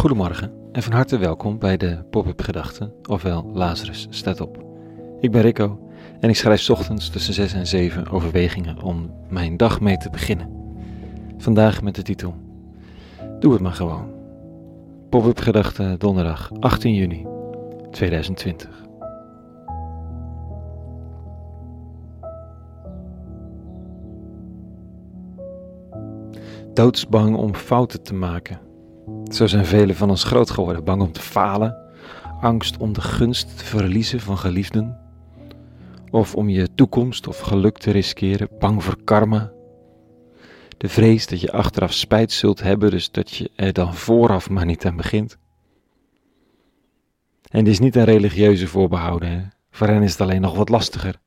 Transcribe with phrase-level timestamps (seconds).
[0.00, 4.64] Goedemorgen en van harte welkom bij de Pop-up Gedachten, ofwel Lazarus staat op.
[5.20, 9.80] Ik ben Rico en ik schrijf ochtends tussen 6 en 7 overwegingen om mijn dag
[9.80, 10.50] mee te beginnen.
[11.38, 12.34] Vandaag met de titel
[13.40, 14.12] Doe het maar gewoon.
[15.10, 17.26] Pop-up Gedachten donderdag 18 juni
[17.90, 18.68] 2020.
[26.74, 28.68] Doodsbang om fouten te maken
[29.34, 31.76] zo zijn velen van ons groot geworden, bang om te falen,
[32.40, 34.98] angst om de gunst te verliezen van geliefden,
[36.10, 39.52] of om je toekomst of geluk te riskeren, bang voor karma.
[40.76, 44.66] De vrees dat je achteraf spijt zult hebben, dus dat je er dan vooraf maar
[44.66, 45.38] niet aan begint.
[47.50, 49.40] En dit is niet een religieuze voorbehouden, hè?
[49.70, 51.20] voor hen is het alleen nog wat lastiger.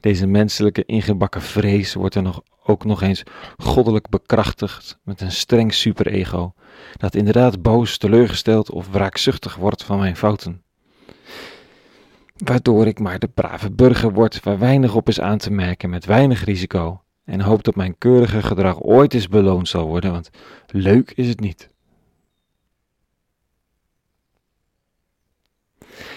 [0.00, 3.22] Deze menselijke ingebakken vrees wordt er nog, ook nog eens
[3.56, 6.54] goddelijk bekrachtigd met een streng superego,
[6.96, 10.62] dat inderdaad boos, teleurgesteld of wraakzuchtig wordt van mijn fouten.
[12.36, 16.04] Waardoor ik maar de brave burger word waar weinig op is aan te merken met
[16.04, 20.30] weinig risico en hoop dat mijn keurige gedrag ooit eens beloond zal worden, want
[20.66, 21.70] leuk is het niet.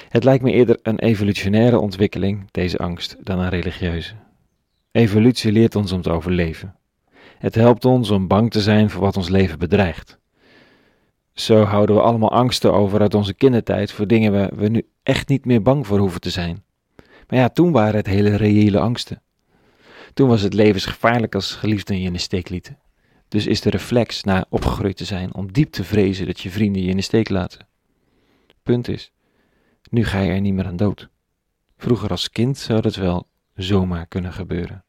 [0.09, 4.22] Het lijkt me eerder een evolutionaire ontwikkeling, deze angst, dan een religieuze.
[4.93, 6.75] Evolutie leert ons om te overleven.
[7.37, 10.19] Het helpt ons om bang te zijn voor wat ons leven bedreigt.
[11.33, 15.27] Zo houden we allemaal angsten over uit onze kindertijd voor dingen waar we nu echt
[15.27, 16.63] niet meer bang voor hoeven te zijn.
[17.27, 19.21] Maar ja, toen waren het hele reële angsten.
[20.13, 22.79] Toen was het levensgevaarlijk als geliefden je in de steek lieten.
[23.27, 26.81] Dus is de reflex na opgegroeid te zijn om diep te vrezen dat je vrienden
[26.81, 27.67] je in de steek laten.
[28.63, 29.11] Punt is,
[29.89, 31.09] nu ga je er niet meer aan dood.
[31.77, 34.83] Vroeger als kind zou dat wel zomaar kunnen gebeuren.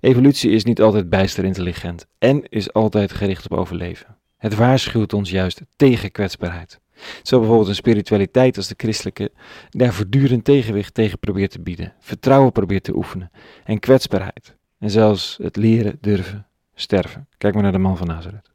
[0.00, 4.16] Evolutie is niet altijd bijster intelligent en is altijd gericht op overleven.
[4.36, 6.80] Het waarschuwt ons juist tegen kwetsbaarheid.
[7.22, 9.32] Zo bijvoorbeeld een spiritualiteit als de christelijke
[9.70, 13.30] daar voortdurend tegenwicht tegen probeert te bieden, vertrouwen probeert te oefenen
[13.64, 14.56] en kwetsbaarheid.
[14.78, 17.28] En zelfs het leren durven sterven.
[17.38, 18.51] Kijk maar naar de man van Nazareth.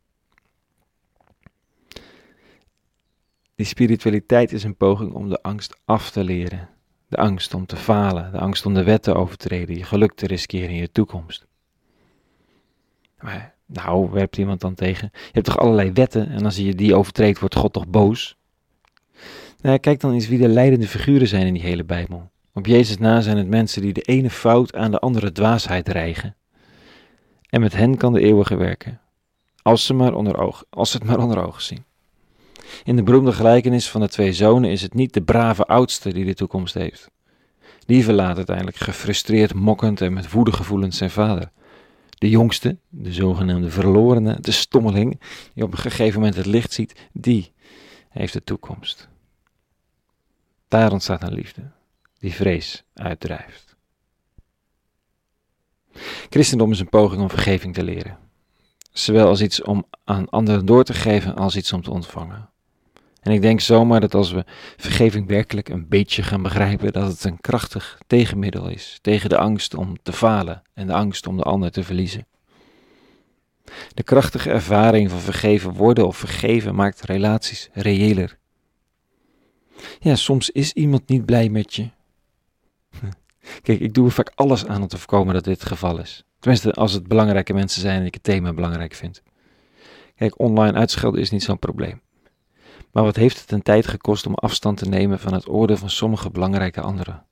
[3.58, 6.70] Die spiritualiteit is een poging om de angst af te leren.
[7.08, 10.28] De angst om te falen, de angst om de wet te overtreden, je geluk te
[10.28, 11.48] riskeren in je toekomst.
[13.20, 15.10] Maar, nou, werpt iemand dan tegen?
[15.14, 18.38] Je hebt toch allerlei wetten en als je die overtreedt, wordt God toch boos?
[19.62, 22.32] Nou, kijk dan eens wie de leidende figuren zijn in die hele Bijbel.
[22.54, 26.36] Op Jezus na zijn het mensen die de ene fout aan de andere dwaasheid rijgen.
[27.50, 29.02] En met hen kan de eeuwige werken.
[29.62, 31.87] Als ze, maar onder oog, als ze het maar onder ogen zien.
[32.88, 36.26] In de beroemde gelijkenis van de twee zonen is het niet de brave oudste die
[36.26, 37.10] de toekomst heeft.
[37.86, 41.52] Die verlaat uiteindelijk gefrustreerd, mokkend en met woede gevoelens zijn vader.
[42.10, 45.20] De jongste, de zogenaamde verlorene, de stommeling,
[45.54, 47.54] die op een gegeven moment het licht ziet, die
[48.10, 49.08] heeft de toekomst.
[50.68, 51.72] Daar ontstaat een liefde,
[52.20, 53.76] die vrees uitdrijft.
[56.30, 58.18] Christendom is een poging om vergeving te leren,
[58.92, 62.50] zowel als iets om aan anderen door te geven als iets om te ontvangen.
[63.28, 64.46] En ik denk zomaar dat als we
[64.78, 69.74] vergeving werkelijk een beetje gaan begrijpen, dat het een krachtig tegenmiddel is tegen de angst
[69.76, 72.28] om te falen en de angst om de ander te verliezen.
[73.94, 78.38] De krachtige ervaring van vergeven worden of vergeven maakt relaties reëler.
[80.00, 81.90] Ja, soms is iemand niet blij met je.
[83.62, 86.24] Kijk, ik doe er vaak alles aan om te voorkomen dat dit het geval is.
[86.40, 89.24] Tenminste, als het belangrijke mensen zijn en ik het thema belangrijk vind.
[90.16, 92.06] Kijk, online uitschelden is niet zo'n probleem.
[92.98, 95.90] Maar wat heeft het een tijd gekost om afstand te nemen van het oordeel van
[95.90, 97.26] sommige belangrijke anderen?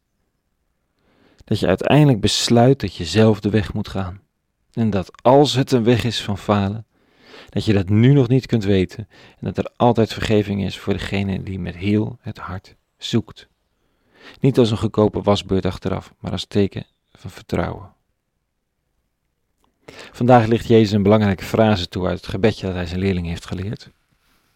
[1.43, 4.21] Dat je uiteindelijk besluit dat je zelf de weg moet gaan.
[4.73, 6.85] En dat als het een weg is van falen,
[7.49, 9.07] dat je dat nu nog niet kunt weten
[9.39, 13.47] en dat er altijd vergeving is voor degene die met heel het hart zoekt.
[14.39, 17.93] Niet als een goedkope wasbeurt achteraf, maar als teken van vertrouwen.
[20.11, 23.45] Vandaag ligt Jezus een belangrijke frase toe uit het gebedje dat hij zijn leerling heeft
[23.45, 23.89] geleerd.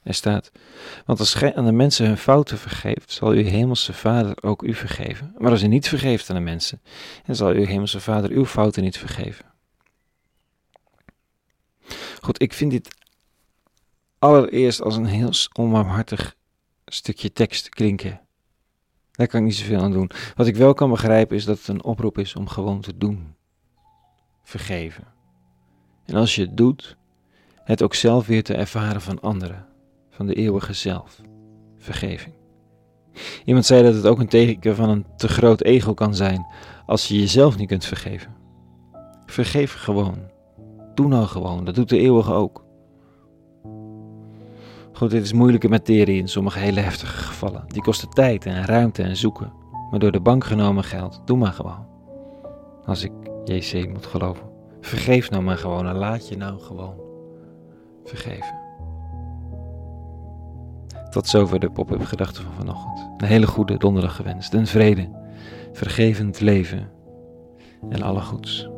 [0.03, 0.51] Er staat,
[1.05, 4.73] want als gij aan de mensen hun fouten vergeeft, zal uw hemelse vader ook u
[4.73, 5.35] vergeven.
[5.37, 6.81] Maar als u niet vergeeft aan de mensen,
[7.25, 9.45] dan zal uw hemelse vader uw fouten niet vergeven.
[12.21, 12.95] Goed, ik vind dit
[14.19, 16.35] allereerst als een heel onbarmhartig
[16.85, 18.21] stukje tekst klinken.
[19.11, 20.11] Daar kan ik niet zoveel aan doen.
[20.35, 23.35] Wat ik wel kan begrijpen is dat het een oproep is om gewoon te doen.
[24.43, 25.07] Vergeven.
[26.05, 26.97] En als je het doet,
[27.63, 29.68] het ook zelf weer te ervaren van anderen
[30.19, 31.21] van de eeuwige zelf,
[31.77, 32.33] vergeving.
[33.45, 36.45] Iemand zei dat het ook een teken van een te groot ego kan zijn
[36.85, 38.35] als je jezelf niet kunt vergeven.
[39.25, 40.17] Vergeef gewoon.
[40.95, 42.63] Doe nou gewoon, dat doet de eeuwige ook.
[44.93, 47.63] Goed, dit is moeilijke materie in sommige hele heftige gevallen.
[47.67, 49.53] Die kosten tijd en ruimte en zoeken.
[49.91, 51.85] Maar door de bank genomen geld, doe maar gewoon.
[52.85, 53.11] Als ik
[53.45, 54.45] JC moet geloven.
[54.81, 56.95] Vergeef nou maar gewoon en laat je nou gewoon
[58.03, 58.68] vergeven.
[61.09, 63.21] Tot zover de pop-up gedachten van vanochtend.
[63.21, 64.53] Een hele goede donderdag gewenst.
[64.53, 65.09] Een vrede,
[65.73, 66.89] vergevend leven
[67.89, 68.69] en alle goeds.